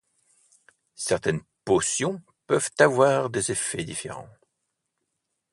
[0.95, 4.29] Certaines potions peuvent avoir des effets différents.